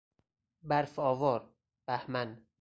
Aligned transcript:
برف 0.63 0.99
آوار، 0.99 1.53
بهمن 1.87 2.45